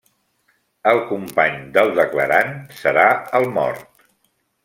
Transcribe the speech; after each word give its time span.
El 0.91 1.01
company 1.09 1.59
del 1.75 1.93
declarant 1.99 2.51
serà 2.79 3.05
el 3.41 3.49
mort. 3.59 3.89